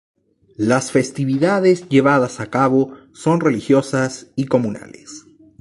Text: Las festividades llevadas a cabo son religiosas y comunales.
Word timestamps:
Las 0.57 0.89
festividades 0.91 1.87
llevadas 1.87 2.39
a 2.39 2.47
cabo 2.47 2.97
son 3.13 3.39
religiosas 3.39 4.31
y 4.35 4.47
comunales. 4.47 5.27